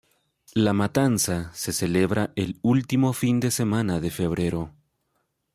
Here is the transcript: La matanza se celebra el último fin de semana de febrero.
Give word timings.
La 0.55 0.73
matanza 0.73 1.51
se 1.53 1.71
celebra 1.71 2.33
el 2.35 2.57
último 2.63 3.13
fin 3.13 3.39
de 3.39 3.51
semana 3.51 3.99
de 3.99 4.09
febrero. 4.09 4.73